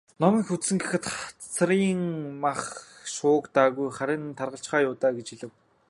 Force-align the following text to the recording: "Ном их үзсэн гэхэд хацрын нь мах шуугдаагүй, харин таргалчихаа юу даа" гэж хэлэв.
"Ном 0.21 0.33
их 0.41 0.47
үзсэн 0.55 0.77
гэхэд 0.81 1.05
хацрын 1.17 1.85
нь 1.95 2.07
мах 2.43 2.61
шуугдаагүй, 3.13 3.87
харин 3.97 4.23
таргалчихаа 4.39 4.85
юу 4.87 4.95
даа" 5.01 5.11
гэж 5.17 5.27
хэлэв. 5.31 5.51